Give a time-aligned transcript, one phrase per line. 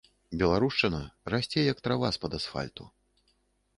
[0.41, 1.01] Беларушчына
[1.33, 2.83] расце як трава з-пад асфальту.